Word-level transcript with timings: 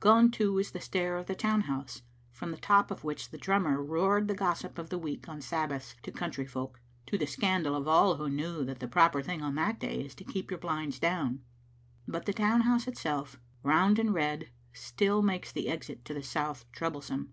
Gone, 0.00 0.30
too, 0.30 0.58
is 0.58 0.72
the 0.72 0.82
stair 0.82 1.16
of 1.16 1.28
the 1.28 1.34
town 1.34 1.62
house, 1.62 2.02
from 2.30 2.50
the 2.50 2.58
top 2.58 2.90
of 2.90 3.04
which 3.04 3.30
the 3.30 3.38
drummer 3.38 3.82
roared 3.82 4.28
the 4.28 4.34
gossip 4.34 4.76
of 4.76 4.90
the 4.90 4.98
week 4.98 5.30
on 5.30 5.40
Sabbaths 5.40 5.94
to 6.02 6.12
country 6.12 6.44
folk, 6.44 6.78
to 7.06 7.16
the 7.16 7.24
scandal 7.24 7.74
of 7.74 7.88
all 7.88 8.16
who 8.16 8.28
knew 8.28 8.66
that 8.66 8.80
the 8.80 8.86
proper 8.86 9.22
thing 9.22 9.40
on 9.40 9.54
that 9.54 9.80
day 9.80 10.04
is 10.04 10.14
to 10.16 10.24
keep 10.24 10.50
your 10.50 10.60
blinds 10.60 10.98
down; 10.98 11.40
but 12.06 12.26
the 12.26 12.34
townhouse 12.34 12.86
itself, 12.86 13.40
round 13.62 13.98
and 13.98 14.12
red, 14.12 14.50
still 14.74 15.22
makes 15.22 15.54
exit 15.56 16.04
to 16.04 16.12
the 16.12 16.22
south 16.22 16.70
troublesome. 16.70 17.32